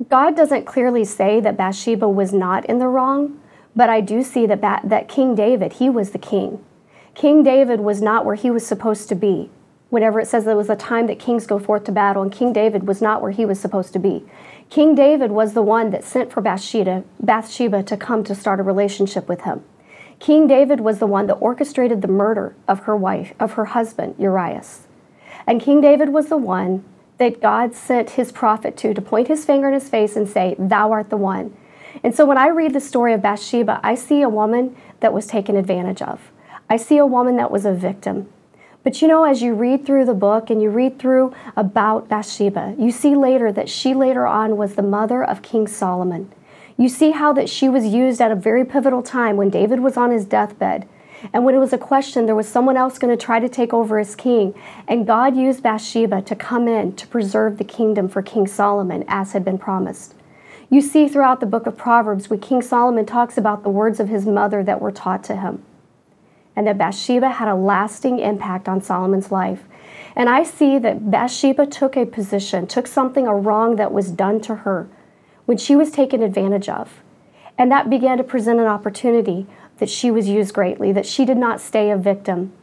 God 0.09 0.35
doesn't 0.35 0.65
clearly 0.65 1.05
say 1.05 1.39
that 1.39 1.57
Bathsheba 1.57 2.09
was 2.09 2.33
not 2.33 2.65
in 2.65 2.79
the 2.79 2.87
wrong, 2.87 3.39
but 3.75 3.89
I 3.89 4.01
do 4.01 4.23
see 4.23 4.45
that, 4.47 4.61
ba- 4.61 4.81
that 4.83 5.07
King 5.07 5.35
David, 5.35 5.73
he 5.73 5.89
was 5.89 6.11
the 6.11 6.17
king. 6.17 6.63
King 7.15 7.43
David 7.43 7.79
was 7.79 8.01
not 8.01 8.25
where 8.25 8.35
he 8.35 8.49
was 8.49 8.65
supposed 8.65 9.07
to 9.09 9.15
be. 9.15 9.49
Whenever 9.89 10.19
it 10.19 10.27
says 10.27 10.45
there 10.45 10.55
was 10.55 10.71
a 10.71 10.75
time 10.75 11.05
that 11.05 11.19
kings 11.19 11.45
go 11.45 11.59
forth 11.59 11.83
to 11.83 11.91
battle, 11.91 12.23
and 12.23 12.31
King 12.31 12.51
David 12.51 12.87
was 12.87 13.01
not 13.01 13.21
where 13.21 13.31
he 13.31 13.45
was 13.45 13.59
supposed 13.59 13.93
to 13.93 13.99
be. 13.99 14.25
King 14.71 14.95
David 14.95 15.31
was 15.31 15.53
the 15.53 15.61
one 15.61 15.91
that 15.91 16.03
sent 16.03 16.31
for 16.31 16.41
Bathsheba, 16.41 17.03
Bathsheba 17.19 17.83
to 17.83 17.95
come 17.95 18.23
to 18.23 18.33
start 18.33 18.59
a 18.59 18.63
relationship 18.63 19.29
with 19.29 19.41
him. 19.41 19.63
King 20.17 20.47
David 20.47 20.79
was 20.79 20.97
the 20.97 21.05
one 21.05 21.27
that 21.27 21.35
orchestrated 21.35 22.01
the 22.01 22.07
murder 22.07 22.55
of 22.67 22.79
her 22.81 22.97
wife, 22.97 23.33
of 23.39 23.53
her 23.53 23.65
husband, 23.65 24.15
Urias. 24.17 24.87
And 25.45 25.61
King 25.61 25.81
David 25.81 26.09
was 26.09 26.27
the 26.27 26.37
one 26.37 26.83
that 27.17 27.41
God 27.41 27.75
sent 27.75 28.11
his 28.11 28.31
prophet 28.31 28.75
to, 28.77 28.93
to 28.93 29.01
point 29.01 29.27
his 29.27 29.45
finger 29.45 29.67
in 29.67 29.73
his 29.73 29.89
face 29.89 30.15
and 30.15 30.27
say, 30.27 30.55
Thou 30.57 30.91
art 30.91 31.09
the 31.09 31.17
one. 31.17 31.55
And 32.03 32.15
so 32.15 32.25
when 32.25 32.37
I 32.37 32.47
read 32.47 32.73
the 32.73 32.81
story 32.81 33.13
of 33.13 33.21
Bathsheba, 33.21 33.79
I 33.83 33.95
see 33.95 34.21
a 34.21 34.29
woman 34.29 34.75
that 34.99 35.13
was 35.13 35.27
taken 35.27 35.55
advantage 35.55 36.01
of. 36.01 36.31
I 36.69 36.77
see 36.77 36.97
a 36.97 37.05
woman 37.05 37.35
that 37.37 37.51
was 37.51 37.65
a 37.65 37.73
victim. 37.73 38.29
But 38.83 39.01
you 39.01 39.07
know, 39.07 39.23
as 39.23 39.41
you 39.41 39.53
read 39.53 39.85
through 39.85 40.05
the 40.05 40.13
book 40.13 40.49
and 40.49 40.61
you 40.61 40.69
read 40.69 40.99
through 40.99 41.33
about 41.55 42.09
Bathsheba, 42.09 42.75
you 42.77 42.91
see 42.91 43.15
later 43.15 43.51
that 43.51 43.69
she 43.69 43.93
later 43.93 44.27
on 44.27 44.57
was 44.57 44.75
the 44.75 44.81
mother 44.81 45.23
of 45.23 45.41
King 45.41 45.67
Solomon. 45.67 46.31
You 46.75 46.89
see 46.89 47.11
how 47.11 47.31
that 47.33 47.49
she 47.49 47.69
was 47.69 47.85
used 47.85 48.19
at 48.19 48.31
a 48.31 48.35
very 48.35 48.65
pivotal 48.65 49.03
time 49.03 49.37
when 49.37 49.49
David 49.49 49.79
was 49.79 49.95
on 49.95 50.11
his 50.11 50.25
deathbed 50.25 50.87
and 51.31 51.45
when 51.45 51.55
it 51.55 51.59
was 51.59 51.71
a 51.71 51.77
question, 51.77 52.25
there 52.25 52.35
was 52.35 52.47
someone 52.47 52.75
else 52.75 52.97
going 52.97 53.15
to 53.15 53.25
try 53.25 53.39
to 53.39 53.47
take 53.47 53.73
over 53.73 53.99
as 53.99 54.15
king. 54.15 54.53
And 54.87 55.07
God 55.07 55.37
used 55.37 55.63
Bathsheba 55.63 56.21
to 56.23 56.35
come 56.35 56.67
in 56.67 56.95
to 56.95 57.07
preserve 57.07 57.57
the 57.57 57.63
kingdom 57.63 58.09
for 58.09 58.21
King 58.21 58.47
Solomon, 58.47 59.05
as 59.07 59.31
had 59.31 59.45
been 59.45 59.57
promised. 59.57 60.15
You 60.69 60.81
see 60.81 61.07
throughout 61.07 61.39
the 61.39 61.45
book 61.45 61.67
of 61.67 61.77
Proverbs 61.77 62.29
when 62.29 62.39
King 62.39 62.61
Solomon 62.61 63.05
talks 63.05 63.37
about 63.37 63.63
the 63.63 63.69
words 63.69 63.99
of 63.99 64.09
his 64.09 64.25
mother 64.25 64.63
that 64.63 64.81
were 64.81 64.91
taught 64.91 65.23
to 65.25 65.35
him. 65.35 65.63
And 66.55 66.67
that 66.67 66.77
Bathsheba 66.77 67.29
had 67.29 67.47
a 67.47 67.55
lasting 67.55 68.19
impact 68.19 68.67
on 68.67 68.81
Solomon's 68.81 69.31
life. 69.31 69.63
And 70.15 70.29
I 70.29 70.43
see 70.43 70.77
that 70.79 71.09
Bathsheba 71.09 71.67
took 71.67 71.95
a 71.95 72.05
position, 72.05 72.67
took 72.67 72.87
something, 72.87 73.27
a 73.27 73.35
wrong 73.35 73.75
that 73.77 73.91
was 73.91 74.11
done 74.11 74.41
to 74.41 74.55
her 74.57 74.87
when 75.45 75.57
she 75.57 75.75
was 75.75 75.91
taken 75.91 76.21
advantage 76.21 76.69
of. 76.69 77.01
And 77.57 77.71
that 77.71 77.89
began 77.89 78.17
to 78.17 78.23
present 78.23 78.59
an 78.59 78.67
opportunity 78.67 79.47
that 79.77 79.89
she 79.89 80.11
was 80.11 80.27
used 80.27 80.53
greatly, 80.53 80.91
that 80.91 81.05
she 81.05 81.25
did 81.25 81.37
not 81.37 81.61
stay 81.61 81.89
a 81.89 81.97
victim. 81.97 82.53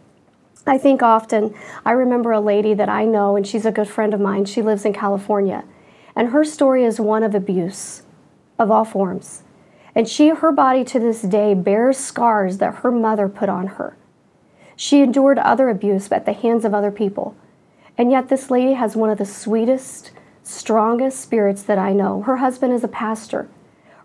I 0.67 0.79
think 0.79 1.02
often, 1.02 1.55
I 1.85 1.93
remember 1.93 2.33
a 2.33 2.40
lady 2.40 2.75
that 2.75 2.88
I 2.88 3.05
know, 3.05 3.37
and 3.37 3.47
she's 3.47 3.67
a 3.67 3.73
good 3.73 3.88
friend 3.88 4.12
of 4.12 4.21
mine. 4.21 4.45
She 4.45 4.62
lives 4.62 4.85
in 4.85 4.93
California. 4.93 5.64
And 6.14 6.29
her 6.29 6.45
story 6.45 6.85
is 6.85 7.00
one 7.00 7.23
of 7.23 7.35
abuse 7.35 8.02
of 8.59 8.71
all 8.71 8.85
forms. 8.85 9.43
And 9.95 10.09
she, 10.09 10.29
her 10.29 10.52
body 10.52 10.85
to 10.85 11.00
this 11.00 11.23
day, 11.23 11.55
bears 11.55 11.97
scars 11.97 12.59
that 12.59 12.76
her 12.76 12.90
mother 12.90 13.29
put 13.29 13.49
on 13.49 13.67
her. 13.67 13.97
She 14.76 15.00
endured 15.02 15.38
other 15.38 15.69
abuse 15.69 16.11
at 16.12 16.26
the 16.26 16.33
hands 16.33 16.64
of 16.64 16.75
other 16.75 16.90
people. 16.90 17.35
And 17.99 18.11
yet, 18.11 18.29
this 18.29 18.50
lady 18.50 18.75
has 18.75 18.97
one 18.97 19.11
of 19.11 19.19
the 19.19 19.26
sweetest, 19.26 20.12
strongest 20.43 21.21
spirits 21.21 21.62
that 21.64 21.79
I 21.79 21.93
know. 21.93 22.23
Her 22.23 22.37
husband 22.37 22.73
is 22.73 22.85
a 22.85 22.88
pastor. 22.88 23.49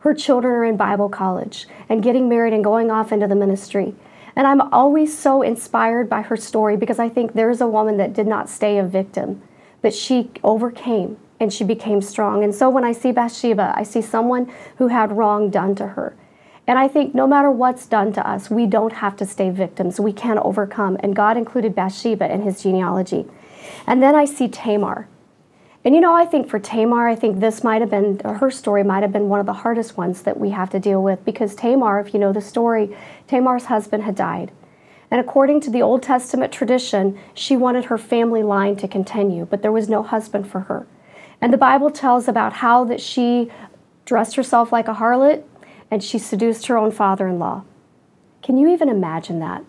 Her 0.06 0.14
children 0.14 0.54
are 0.54 0.66
in 0.66 0.78
Bible 0.78 1.10
college 1.10 1.66
and 1.90 2.04
getting 2.04 2.30
married 2.30 2.54
and 2.54 2.64
going 2.64 2.92
off 2.92 3.12
into 3.12 3.26
the 3.26 3.34
ministry. 3.34 3.96
And 4.36 4.46
I'm 4.46 4.62
always 4.72 5.18
so 5.18 5.42
inspired 5.42 6.12
by 6.12 6.22
her 6.22 6.38
story 6.38 6.78
because 6.78 7.00
I 7.00 7.10
think 7.10 7.34
there's 7.34 7.60
a 7.60 7.68
woman 7.68 7.98
that 7.98 8.14
did 8.14 8.28
not 8.28 8.48
stay 8.48 8.78
a 8.78 8.84
victim, 8.84 9.42
but 9.82 9.96
she 9.96 10.30
overcame 10.44 11.18
and 11.40 11.52
she 11.52 11.64
became 11.64 12.04
strong. 12.04 12.44
And 12.44 12.54
so 12.54 12.70
when 12.70 12.84
I 12.84 12.92
see 12.92 13.12
Bathsheba, 13.12 13.74
I 13.76 13.82
see 13.82 14.04
someone 14.04 14.54
who 14.78 14.90
had 14.90 15.12
wrong 15.12 15.50
done 15.50 15.74
to 15.74 15.88
her. 15.88 16.16
And 16.68 16.78
I 16.78 16.88
think 16.88 17.16
no 17.16 17.26
matter 17.26 17.50
what's 17.50 17.88
done 17.88 18.14
to 18.14 18.30
us, 18.30 18.52
we 18.52 18.68
don't 18.68 18.94
have 18.94 19.16
to 19.18 19.26
stay 19.26 19.50
victims. 19.50 20.00
We 20.00 20.14
can 20.14 20.38
overcome. 20.38 20.98
And 21.00 21.16
God 21.16 21.36
included 21.36 21.74
Bathsheba 21.74 22.32
in 22.32 22.44
his 22.44 22.62
genealogy. 22.62 23.26
And 23.88 24.04
then 24.04 24.14
I 24.14 24.26
see 24.26 24.50
Tamar. 24.50 25.08
And 25.86 25.94
you 25.94 26.02
know, 26.02 26.16
I 26.16 26.26
think 26.26 26.50
for 26.50 26.58
Tamar, 26.58 27.08
I 27.08 27.16
think 27.16 27.40
this 27.40 27.64
might 27.64 27.80
have 27.80 27.92
been, 27.92 28.20
her 28.20 28.50
story 28.50 28.84
might 28.84 29.04
have 29.04 29.14
been 29.14 29.30
one 29.30 29.40
of 29.40 29.46
the 29.46 29.54
hardest 29.54 29.96
ones 29.96 30.24
that 30.24 30.40
we 30.40 30.50
have 30.50 30.72
to 30.72 30.80
deal 30.80 31.02
with 31.02 31.24
because 31.24 31.54
Tamar, 31.54 32.00
if 32.00 32.12
you 32.12 32.20
know 32.20 32.34
the 32.34 32.42
story, 32.42 32.98
Tamar's 33.28 33.66
husband 33.66 34.02
had 34.02 34.16
died. 34.16 34.52
And 35.12 35.22
according 35.22 35.62
to 35.62 35.70
the 35.70 35.84
Old 35.84 36.02
Testament 36.02 36.52
tradition, 36.52 37.20
she 37.36 37.56
wanted 37.56 37.86
her 37.86 38.00
family 38.00 38.42
line 38.42 38.76
to 38.78 38.88
continue, 38.88 39.46
but 39.46 39.62
there 39.62 39.72
was 39.72 39.88
no 39.88 40.02
husband 40.02 40.50
for 40.50 40.62
her. 40.62 40.88
And 41.40 41.54
the 41.54 41.58
Bible 41.58 41.92
tells 41.92 42.28
about 42.28 42.54
how 42.54 42.84
that 42.86 43.00
she 43.00 43.52
dressed 44.06 44.36
herself 44.36 44.72
like 44.72 44.88
a 44.88 44.96
harlot 44.96 45.44
and 45.92 46.04
she 46.04 46.18
seduced 46.18 46.66
her 46.66 46.78
own 46.78 46.90
father-in-law. 46.90 47.64
Can 48.42 48.58
you 48.58 48.70
even 48.70 48.90
imagine 48.90 49.40
that? 49.40 49.64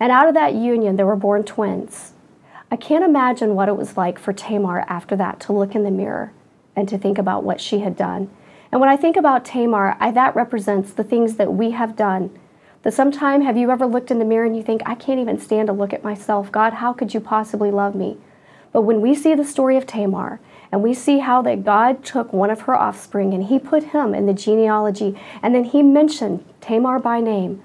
And 0.00 0.10
out 0.10 0.26
of 0.26 0.34
that 0.34 0.54
union 0.54 0.96
there 0.96 1.06
were 1.06 1.14
born 1.14 1.44
twins. 1.44 2.14
I 2.72 2.76
can't 2.76 3.04
imagine 3.04 3.56
what 3.56 3.68
it 3.68 3.76
was 3.76 3.96
like 3.96 4.16
for 4.16 4.32
Tamar 4.32 4.84
after 4.88 5.16
that 5.16 5.40
to 5.40 5.52
look 5.52 5.74
in 5.74 5.82
the 5.82 5.90
mirror 5.90 6.32
and 6.76 6.88
to 6.88 6.96
think 6.96 7.18
about 7.18 7.42
what 7.42 7.60
she 7.60 7.80
had 7.80 7.96
done. 7.96 8.30
And 8.70 8.80
when 8.80 8.88
I 8.88 8.96
think 8.96 9.16
about 9.16 9.44
Tamar, 9.44 9.96
I, 9.98 10.12
that 10.12 10.36
represents 10.36 10.92
the 10.92 11.02
things 11.02 11.34
that 11.36 11.52
we 11.52 11.72
have 11.72 11.96
done. 11.96 12.30
That 12.82 12.94
sometime 12.94 13.42
have 13.42 13.56
you 13.56 13.72
ever 13.72 13.86
looked 13.86 14.12
in 14.12 14.20
the 14.20 14.24
mirror 14.24 14.46
and 14.46 14.56
you 14.56 14.62
think, 14.62 14.82
I 14.86 14.94
can't 14.94 15.18
even 15.18 15.40
stand 15.40 15.66
to 15.66 15.72
look 15.72 15.92
at 15.92 16.04
myself. 16.04 16.52
God, 16.52 16.74
how 16.74 16.92
could 16.92 17.12
you 17.12 17.18
possibly 17.18 17.72
love 17.72 17.96
me? 17.96 18.18
But 18.72 18.82
when 18.82 19.00
we 19.00 19.16
see 19.16 19.34
the 19.34 19.44
story 19.44 19.76
of 19.76 19.84
Tamar 19.84 20.38
and 20.70 20.80
we 20.80 20.94
see 20.94 21.18
how 21.18 21.42
that 21.42 21.64
God 21.64 22.04
took 22.04 22.32
one 22.32 22.50
of 22.50 22.62
her 22.62 22.76
offspring 22.76 23.34
and 23.34 23.44
he 23.44 23.58
put 23.58 23.82
him 23.82 24.14
in 24.14 24.26
the 24.26 24.32
genealogy 24.32 25.18
and 25.42 25.56
then 25.56 25.64
he 25.64 25.82
mentioned 25.82 26.44
Tamar 26.60 27.00
by 27.00 27.20
name, 27.20 27.62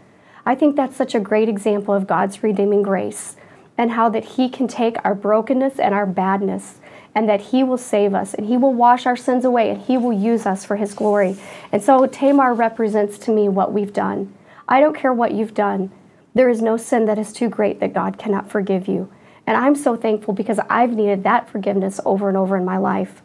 I 0.48 0.56
think 0.56 0.76
that's 0.76 0.98
such 0.98 1.14
a 1.14 1.20
great 1.20 1.48
example 1.48 1.94
of 1.94 2.08
God's 2.08 2.42
redeeming 2.42 2.82
grace 2.82 3.36
and 3.78 3.92
how 3.92 4.10
that 4.10 4.26
He 4.26 4.50
can 4.50 4.68
take 4.68 4.98
our 5.04 5.16
brokenness 5.16 5.80
and 5.80 5.94
our 5.94 6.06
badness 6.06 6.80
and 7.14 7.28
that 7.30 7.42
He 7.42 7.64
will 7.64 7.78
save 7.78 8.14
us 8.14 8.34
and 8.34 8.48
He 8.48 8.58
will 8.58 8.74
wash 8.74 9.06
our 9.06 9.16
sins 9.16 9.46
away 9.46 9.70
and 9.70 9.82
He 9.82 9.98
will 9.98 10.14
use 10.14 10.46
us 10.46 10.66
for 10.66 10.76
His 10.76 10.94
glory. 10.94 11.38
And 11.72 11.84
so 11.84 12.06
Tamar 12.06 12.54
represents 12.54 13.18
to 13.20 13.32
me 13.32 13.50
what 13.50 13.74
we've 13.74 13.94
done. 13.94 14.34
I 14.68 14.80
don't 14.80 14.96
care 14.96 15.14
what 15.14 15.34
you've 15.34 15.54
done, 15.54 15.92
there 16.34 16.50
is 16.50 16.62
no 16.62 16.76
sin 16.76 17.06
that 17.06 17.18
is 17.18 17.32
too 17.32 17.48
great 17.48 17.80
that 17.80 17.94
God 17.94 18.18
cannot 18.18 18.52
forgive 18.52 18.88
you. 18.88 19.10
And 19.48 19.56
I'm 19.56 19.76
so 19.76 19.96
thankful 19.96 20.34
because 20.34 20.60
I've 20.70 20.94
needed 20.94 21.24
that 21.24 21.50
forgiveness 21.50 22.02
over 22.06 22.28
and 22.28 22.38
over 22.38 22.58
in 22.58 22.66
my 22.66 22.78
life. 22.78 23.22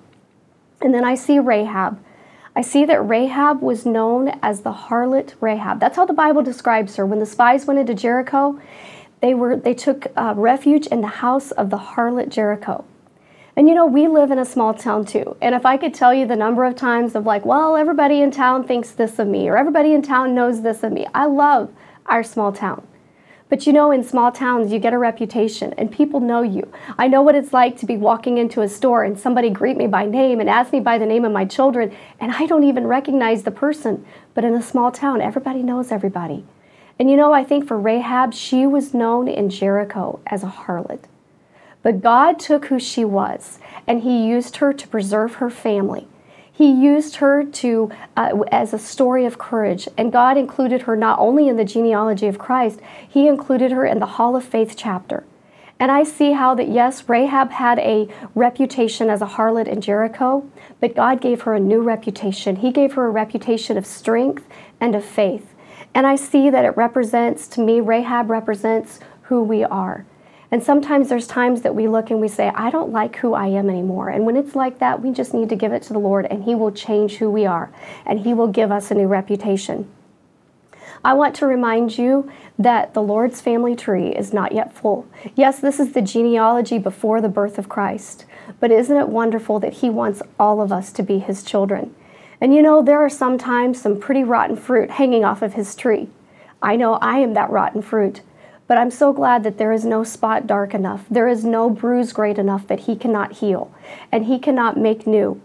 And 0.81 0.95
then 0.95 1.05
I 1.05 1.17
see 1.17 1.39
Rahab. 1.39 2.01
I 2.55 2.63
see 2.63 2.85
that 2.85 3.01
Rahab 3.01 3.63
was 3.63 3.87
known 3.87 4.39
as 4.43 4.61
the 4.61 4.73
harlot 4.73 5.35
Rahab. 5.41 5.81
That's 5.81 5.97
how 5.97 6.05
the 6.05 6.13
Bible 6.13 6.43
describes 6.43 6.97
her. 6.97 7.07
When 7.07 7.19
the 7.19 7.27
spies 7.27 7.67
went 7.67 7.81
into 7.81 7.95
Jericho, 7.95 8.61
they 9.21 9.35
were 9.35 9.57
they 9.57 9.75
took 9.75 10.07
uh, 10.17 10.35
refuge 10.37 10.87
in 10.87 11.01
the 11.01 11.07
house 11.07 11.51
of 11.53 11.71
the 11.71 11.79
harlot 11.79 12.29
Jericho. 12.29 12.85
And 13.57 13.69
you 13.69 13.75
know, 13.75 13.85
we 13.85 14.09
live 14.09 14.31
in 14.31 14.39
a 14.39 14.45
small 14.45 14.73
town 14.73 15.05
too. 15.05 15.37
And 15.43 15.55
if 15.55 15.67
I 15.67 15.77
could 15.77 15.93
tell 15.93 16.15
you 16.15 16.27
the 16.27 16.37
number 16.37 16.65
of 16.65 16.77
times 16.77 17.15
of 17.15 17.27
like, 17.27 17.45
well, 17.45 17.77
everybody 17.77 18.23
in 18.23 18.31
town 18.31 18.65
thinks 18.65 18.93
this 18.93 19.19
of 19.19 19.29
me, 19.29 19.49
or 19.49 19.57
everybody 19.57 19.93
in 19.93 20.03
town 20.03 20.35
knows 20.35 20.63
this 20.63 20.83
of 20.83 20.93
me. 20.93 21.07
I 21.15 21.27
love 21.27 21.71
our 22.07 22.23
small 22.23 22.53
town. 22.53 22.87
But 23.51 23.67
you 23.67 23.73
know, 23.73 23.91
in 23.91 24.05
small 24.05 24.31
towns, 24.31 24.73
you 24.73 24.79
get 24.79 24.93
a 24.93 24.99
reputation 24.99 25.75
and 25.77 25.91
people 25.91 26.21
know 26.21 26.43
you. 26.43 26.73
I 26.97 27.09
know 27.09 27.21
what 27.21 27.35
it's 27.35 27.53
like 27.53 27.77
to 27.79 27.87
be 27.87 27.97
walking 27.97 28.39
into 28.39 28.63
a 28.63 28.69
store 28.69 29.03
and 29.03 29.19
somebody 29.19 29.51
greet 29.51 29.77
me 29.77 29.89
by 29.89 30.07
name 30.07 30.39
and 30.39 30.49
ask 30.49 30.73
me 30.73 30.79
by 30.79 30.99
the 30.99 31.05
name 31.05 31.25
of 31.25 31.33
my 31.33 31.45
children, 31.45 31.95
and 32.21 32.31
I 32.33 32.47
don't 32.47 32.63
even 32.63 32.87
recognize 32.87 33.43
the 33.43 33.51
person. 33.51 34.07
But 34.35 34.45
in 34.45 34.55
a 34.55 34.63
small 34.63 34.93
town, 34.93 35.21
everybody 35.21 35.65
knows 35.65 35.91
everybody. 35.91 36.45
And 37.01 37.11
you 37.11 37.17
know, 37.17 37.33
I 37.33 37.45
think 37.45 37.67
for 37.67 37.81
Rahab, 37.81 38.35
she 38.35 38.67
was 38.67 38.93
known 38.93 39.27
in 39.27 39.49
Jericho 39.49 40.21
as 40.27 40.43
a 40.43 40.49
harlot. 40.49 41.05
But 41.83 42.03
God 42.03 42.39
took 42.39 42.67
who 42.67 42.79
she 42.79 43.07
was 43.07 43.59
and 43.87 44.03
He 44.03 44.27
used 44.27 44.57
her 44.57 44.75
to 44.75 44.87
preserve 44.87 45.37
her 45.37 45.49
family. 45.49 46.07
He 46.53 46.71
used 46.71 47.17
her 47.17 47.43
to 47.43 47.91
uh, 48.19 48.43
as 48.53 48.75
a 48.75 48.79
story 48.79 49.25
of 49.25 49.39
courage, 49.39 49.89
and 49.97 50.13
God 50.13 50.37
included 50.37 50.83
her 50.83 50.95
not 50.95 51.19
only 51.19 51.49
in 51.49 51.57
the 51.57 51.65
genealogy 51.65 52.27
of 52.27 52.39
Christ, 52.39 52.81
He 53.09 53.27
included 53.27 53.73
her 53.73 53.87
in 53.87 53.99
the 53.99 54.05
Hall 54.05 54.37
of 54.37 54.45
Faith 54.45 54.75
chapter. 54.77 55.25
And 55.79 55.91
I 55.91 56.03
see 56.03 56.33
how 56.33 56.55
that 56.57 56.69
yes, 56.69 57.09
Rahab 57.09 57.53
had 57.53 57.79
a 57.79 58.09
reputation 58.35 59.09
as 59.09 59.23
a 59.23 59.27
harlot 59.27 59.69
in 59.69 59.81
Jericho, 59.81 60.47
but 60.81 60.95
God 60.95 61.23
gave 61.23 61.41
her 61.43 61.55
a 61.55 61.61
new 61.61 61.81
reputation. 61.81 62.57
He 62.57 62.71
gave 62.71 62.93
her 62.93 63.07
a 63.07 63.11
reputation 63.11 63.79
of 63.79 63.87
strength 63.87 64.47
and 64.79 64.95
of 64.95 65.03
faith. 65.03 65.50
And 65.95 66.07
I 66.07 66.17
see 66.17 66.51
that 66.51 66.65
it 66.65 66.77
represents, 66.77 67.49
to 67.49 67.61
me, 67.61 67.81
Rahab 67.81 68.31
represents 68.31 69.01
who 69.23 69.43
we 69.43 69.65
are. 69.65 70.07
And 70.53 70.63
sometimes 70.63 71.09
there's 71.09 71.29
times 71.29 71.63
that 71.63 71.75
we 71.75 71.87
look 71.87 72.11
and 72.11 72.21
we 72.21 72.29
say, 72.29 72.49
I 72.49 72.71
don't 72.71 72.91
like 72.91 73.17
who 73.17 73.35
I 73.35 73.47
am 73.47 73.71
anymore. 73.71 74.09
And 74.09 74.27
when 74.27 74.37
it's 74.37 74.57
like 74.57 74.81
that, 74.81 75.01
we 75.01 75.13
just 75.13 75.33
need 75.33 75.49
to 75.49 75.57
give 75.57 75.73
it 75.73 75.83
to 75.85 75.93
the 75.93 76.01
Lord 76.01 76.27
and 76.27 76.45
He 76.45 76.55
will 76.55 76.73
change 76.73 77.17
who 77.17 77.31
we 77.31 77.47
are 77.47 77.71
and 78.05 78.21
He 78.21 78.35
will 78.35 78.49
give 78.49 78.73
us 78.73 78.91
a 78.91 78.95
new 78.95 79.07
reputation. 79.07 79.89
I 81.03 81.15
want 81.15 81.35
to 81.37 81.47
remind 81.47 81.97
you 81.97 82.31
that 82.59 82.93
the 82.93 83.03
Lord's 83.03 83.41
family 83.41 83.75
tree 83.75 84.09
is 84.09 84.35
not 84.35 84.53
yet 84.53 84.75
full. 84.75 85.07
Yes, 85.35 85.59
this 85.59 85.81
is 85.81 85.93
the 85.93 86.03
genealogy 86.03 86.79
before 86.79 87.23
the 87.23 87.29
birth 87.29 87.57
of 87.57 87.71
Christ, 87.71 88.27
but 88.59 88.71
isn't 88.71 88.97
it 88.97 89.09
wonderful 89.09 89.61
that 89.61 89.75
He 89.75 89.89
wants 89.89 90.21
all 90.39 90.61
of 90.61 90.73
us 90.73 90.93
to 90.93 91.03
be 91.03 91.21
His 91.21 91.43
children? 91.43 91.95
And 92.41 92.55
you 92.55 92.63
know, 92.63 92.83
there 92.83 93.01
are 93.01 93.11
sometimes 93.11 93.81
some 93.81 94.01
pretty 94.01 94.25
rotten 94.25 94.57
fruit 94.57 94.93
hanging 94.93 95.25
off 95.25 95.43
of 95.43 95.55
his 95.55 95.75
tree. 95.75 96.09
I 96.63 96.77
know 96.77 96.95
I 96.95 97.19
am 97.19 97.35
that 97.35 97.51
rotten 97.51 97.83
fruit, 97.83 98.23
but 98.67 98.79
I'm 98.79 98.91
so 98.91 99.13
glad 99.13 99.43
that 99.43 99.59
there 99.59 99.73
is 99.73 99.85
no 99.85 100.05
spot 100.05 100.47
dark 100.47 100.75
enough. 100.75 101.05
There 101.11 101.29
is 101.29 101.45
no 101.45 101.69
bruise 101.69 102.13
great 102.13 102.39
enough 102.39 102.67
that 102.69 102.81
he 102.81 102.97
cannot 102.97 103.33
heal 103.33 103.75
and 104.11 104.27
he 104.27 104.39
cannot 104.39 104.79
make 104.79 105.07
new. 105.07 105.41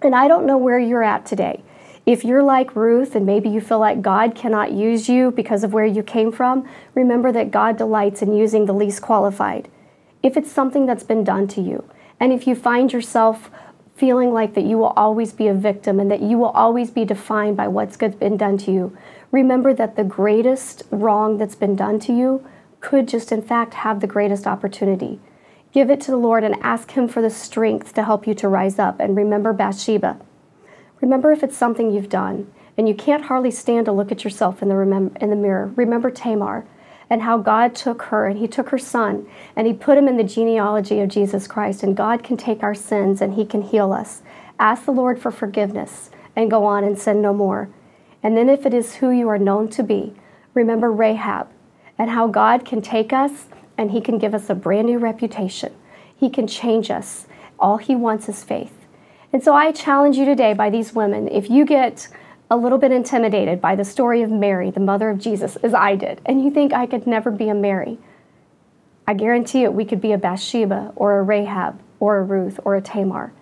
And 0.00 0.14
I 0.14 0.28
don't 0.28 0.46
know 0.46 0.58
where 0.58 0.78
you're 0.78 1.02
at 1.02 1.26
today. 1.26 1.62
If 2.06 2.24
you're 2.24 2.42
like 2.42 2.76
Ruth 2.76 3.14
and 3.14 3.24
maybe 3.24 3.48
you 3.48 3.62
feel 3.62 3.78
like 3.78 4.02
God 4.02 4.34
cannot 4.34 4.72
use 4.72 5.08
you 5.08 5.30
because 5.30 5.64
of 5.64 5.72
where 5.72 5.86
you 5.86 6.02
came 6.02 6.30
from, 6.30 6.68
remember 6.94 7.32
that 7.32 7.50
God 7.50 7.78
delights 7.78 8.20
in 8.20 8.34
using 8.34 8.66
the 8.66 8.74
least 8.74 9.00
qualified. 9.00 9.68
If 10.22 10.36
it's 10.36 10.52
something 10.52 10.84
that's 10.84 11.02
been 11.02 11.24
done 11.24 11.48
to 11.48 11.62
you, 11.62 11.88
and 12.20 12.32
if 12.32 12.46
you 12.46 12.54
find 12.54 12.92
yourself 12.92 13.50
feeling 13.94 14.32
like 14.32 14.54
that 14.54 14.64
you 14.64 14.76
will 14.76 14.92
always 14.96 15.32
be 15.32 15.46
a 15.46 15.54
victim 15.54 16.00
and 16.00 16.10
that 16.10 16.22
you 16.22 16.36
will 16.36 16.50
always 16.50 16.90
be 16.90 17.04
defined 17.04 17.56
by 17.56 17.68
what's 17.68 17.96
been 17.96 18.36
done 18.36 18.58
to 18.58 18.72
you, 18.72 18.96
remember 19.30 19.72
that 19.72 19.96
the 19.96 20.04
greatest 20.04 20.82
wrong 20.90 21.38
that's 21.38 21.54
been 21.54 21.76
done 21.76 22.00
to 22.00 22.12
you 22.12 22.44
could 22.80 23.08
just, 23.08 23.32
in 23.32 23.40
fact, 23.40 23.74
have 23.74 24.00
the 24.00 24.06
greatest 24.06 24.46
opportunity. 24.46 25.20
Give 25.72 25.90
it 25.90 26.00
to 26.02 26.10
the 26.10 26.16
Lord 26.16 26.44
and 26.44 26.54
ask 26.60 26.92
Him 26.92 27.08
for 27.08 27.22
the 27.22 27.30
strength 27.30 27.94
to 27.94 28.04
help 28.04 28.26
you 28.26 28.34
to 28.34 28.48
rise 28.48 28.78
up. 28.78 29.00
And 29.00 29.16
remember 29.16 29.52
Bathsheba. 29.52 30.20
Remember 31.00 31.32
if 31.32 31.42
it's 31.42 31.56
something 31.56 31.90
you've 31.90 32.08
done 32.08 32.52
and 32.76 32.88
you 32.88 32.94
can't 32.94 33.24
hardly 33.24 33.50
stand 33.50 33.86
to 33.86 33.92
look 33.92 34.12
at 34.12 34.24
yourself 34.24 34.62
in 34.62 34.68
the, 34.68 34.74
remem- 34.74 35.16
in 35.22 35.30
the 35.30 35.36
mirror. 35.36 35.72
Remember 35.76 36.10
Tamar 36.10 36.66
and 37.10 37.22
how 37.22 37.38
God 37.38 37.74
took 37.74 38.02
her 38.02 38.26
and 38.26 38.38
He 38.38 38.48
took 38.48 38.70
her 38.70 38.78
son 38.78 39.26
and 39.56 39.66
He 39.66 39.72
put 39.72 39.98
him 39.98 40.08
in 40.08 40.16
the 40.16 40.24
genealogy 40.24 41.00
of 41.00 41.08
Jesus 41.08 41.46
Christ. 41.46 41.82
And 41.82 41.96
God 41.96 42.22
can 42.22 42.36
take 42.36 42.62
our 42.62 42.74
sins 42.74 43.20
and 43.20 43.34
He 43.34 43.44
can 43.44 43.62
heal 43.62 43.92
us. 43.92 44.22
Ask 44.58 44.84
the 44.84 44.92
Lord 44.92 45.18
for 45.18 45.30
forgiveness 45.30 46.10
and 46.36 46.50
go 46.50 46.64
on 46.64 46.84
and 46.84 46.98
sin 46.98 47.20
no 47.20 47.32
more. 47.32 47.68
And 48.22 48.36
then, 48.36 48.48
if 48.48 48.64
it 48.64 48.72
is 48.72 48.96
who 48.96 49.10
you 49.10 49.28
are 49.28 49.38
known 49.38 49.68
to 49.70 49.82
be, 49.82 50.14
remember 50.54 50.90
Rahab 50.90 51.48
and 51.98 52.10
how 52.10 52.26
God 52.26 52.64
can 52.64 52.80
take 52.80 53.12
us 53.12 53.46
and 53.76 53.90
He 53.90 54.00
can 54.00 54.18
give 54.18 54.34
us 54.34 54.48
a 54.48 54.54
brand 54.54 54.86
new 54.86 54.98
reputation. 54.98 55.74
He 56.16 56.30
can 56.30 56.46
change 56.46 56.90
us. 56.90 57.26
All 57.58 57.76
He 57.76 57.94
wants 57.94 58.28
is 58.28 58.42
faith. 58.42 58.72
And 59.32 59.42
so 59.42 59.54
I 59.54 59.72
challenge 59.72 60.16
you 60.16 60.24
today 60.24 60.54
by 60.54 60.70
these 60.70 60.94
women 60.94 61.28
if 61.28 61.50
you 61.50 61.64
get 61.66 62.08
a 62.50 62.56
little 62.56 62.78
bit 62.78 62.92
intimidated 62.92 63.60
by 63.60 63.74
the 63.74 63.84
story 63.84 64.22
of 64.22 64.30
Mary, 64.30 64.70
the 64.70 64.80
mother 64.80 65.10
of 65.10 65.18
Jesus, 65.18 65.56
as 65.56 65.74
I 65.74 65.96
did, 65.96 66.20
and 66.26 66.44
you 66.44 66.50
think 66.50 66.72
I 66.72 66.86
could 66.86 67.06
never 67.06 67.30
be 67.30 67.48
a 67.48 67.54
Mary, 67.54 67.98
I 69.06 69.14
guarantee 69.14 69.64
it, 69.64 69.74
we 69.74 69.84
could 69.84 70.00
be 70.00 70.12
a 70.12 70.18
Bathsheba 70.18 70.92
or 70.96 71.18
a 71.18 71.22
Rahab 71.22 71.80
or 72.00 72.16
a 72.18 72.22
Ruth 72.22 72.58
or 72.64 72.74
a 72.74 72.80
Tamar. 72.80 73.32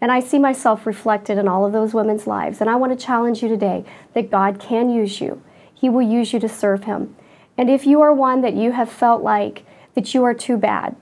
And 0.00 0.10
I 0.10 0.18
see 0.18 0.38
myself 0.38 0.84
reflected 0.84 1.38
in 1.38 1.46
all 1.46 1.64
of 1.64 1.72
those 1.72 1.94
women's 1.94 2.26
lives. 2.26 2.60
And 2.60 2.68
I 2.68 2.74
want 2.74 2.98
to 2.98 3.06
challenge 3.06 3.40
you 3.40 3.48
today 3.48 3.84
that 4.14 4.32
God 4.32 4.58
can 4.58 4.90
use 4.90 5.20
you. 5.20 5.40
He 5.72 5.88
will 5.88 6.02
use 6.02 6.32
you 6.32 6.40
to 6.40 6.48
serve 6.48 6.84
Him. 6.84 7.14
And 7.56 7.70
if 7.70 7.86
you 7.86 8.00
are 8.00 8.12
one 8.12 8.40
that 8.40 8.54
you 8.54 8.72
have 8.72 8.90
felt 8.90 9.22
like 9.22 9.64
that 9.94 10.12
you 10.12 10.24
are 10.24 10.34
too 10.34 10.56
bad, 10.56 10.96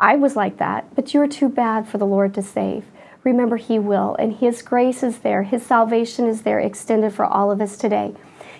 I 0.00 0.16
was 0.16 0.34
like 0.34 0.56
that, 0.58 0.94
but 0.96 1.14
you 1.14 1.20
are 1.20 1.28
too 1.28 1.48
bad 1.48 1.86
for 1.86 1.98
the 1.98 2.06
Lord 2.06 2.34
to 2.34 2.42
save. 2.42 2.86
Remember, 3.24 3.56
He 3.56 3.78
will, 3.78 4.14
and 4.18 4.34
His 4.34 4.62
grace 4.62 5.02
is 5.02 5.18
there, 5.18 5.42
His 5.42 5.64
salvation 5.64 6.26
is 6.26 6.42
there, 6.42 6.60
extended 6.60 7.12
for 7.12 7.24
all 7.24 7.50
of 7.50 7.60
us 7.60 7.76
today. 7.76 8.14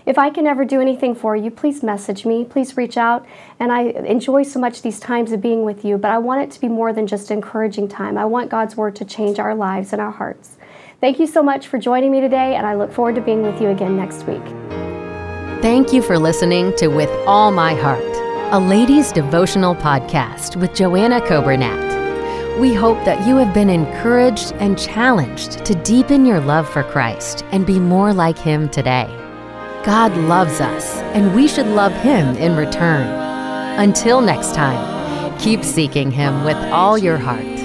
If 0.06 0.18
I 0.18 0.28
can 0.30 0.46
ever 0.46 0.64
do 0.64 0.80
anything 0.80 1.14
for 1.14 1.34
you, 1.34 1.50
please 1.50 1.82
message 1.82 2.26
me, 2.26 2.44
please 2.44 2.76
reach 2.76 2.96
out. 2.98 3.24
And 3.58 3.72
I 3.72 3.82
enjoy 3.82 4.42
so 4.42 4.60
much 4.60 4.82
these 4.82 5.00
times 5.00 5.32
of 5.32 5.40
being 5.40 5.64
with 5.64 5.84
you, 5.84 5.96
but 5.96 6.10
I 6.10 6.18
want 6.18 6.42
it 6.42 6.50
to 6.52 6.60
be 6.60 6.68
more 6.68 6.92
than 6.92 7.06
just 7.06 7.30
encouraging 7.30 7.88
time. 7.88 8.18
I 8.18 8.24
want 8.24 8.50
God's 8.50 8.76
Word 8.76 8.96
to 8.96 9.04
change 9.04 9.38
our 9.38 9.54
lives 9.54 9.92
and 9.92 10.02
our 10.02 10.10
hearts. 10.10 10.56
Thank 11.00 11.18
you 11.18 11.26
so 11.26 11.42
much 11.42 11.68
for 11.68 11.78
joining 11.78 12.10
me 12.10 12.20
today, 12.20 12.54
and 12.54 12.66
I 12.66 12.74
look 12.74 12.92
forward 12.92 13.14
to 13.16 13.20
being 13.20 13.42
with 13.42 13.60
you 13.60 13.68
again 13.68 13.96
next 13.96 14.26
week. 14.26 14.44
Thank 15.62 15.92
you 15.92 16.02
for 16.02 16.18
listening 16.18 16.74
to 16.76 16.88
With 16.88 17.10
All 17.26 17.50
My 17.50 17.74
Heart, 17.74 18.02
a 18.52 18.58
ladies' 18.58 19.12
devotional 19.12 19.74
podcast 19.74 20.56
with 20.56 20.74
Joanna 20.74 21.20
Coburnett. 21.22 21.83
We 22.58 22.72
hope 22.72 23.04
that 23.04 23.26
you 23.26 23.36
have 23.38 23.52
been 23.52 23.68
encouraged 23.68 24.52
and 24.60 24.78
challenged 24.78 25.64
to 25.64 25.74
deepen 25.74 26.24
your 26.24 26.38
love 26.38 26.68
for 26.68 26.84
Christ 26.84 27.44
and 27.50 27.66
be 27.66 27.80
more 27.80 28.14
like 28.14 28.38
Him 28.38 28.68
today. 28.68 29.08
God 29.84 30.16
loves 30.16 30.60
us, 30.60 30.98
and 31.14 31.34
we 31.34 31.48
should 31.48 31.66
love 31.66 31.92
Him 31.94 32.36
in 32.36 32.54
return. 32.54 33.08
Until 33.80 34.20
next 34.20 34.54
time, 34.54 35.36
keep 35.40 35.64
seeking 35.64 36.12
Him 36.12 36.44
with 36.44 36.56
all 36.72 36.96
your 36.96 37.18
heart. 37.18 37.63